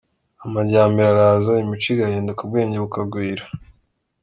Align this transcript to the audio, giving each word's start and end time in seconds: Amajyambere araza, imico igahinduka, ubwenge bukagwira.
Amajyambere 0.45 1.07
araza, 1.13 1.51
imico 1.63 1.87
igahinduka, 1.93 2.39
ubwenge 2.43 2.77
bukagwira. 2.83 3.43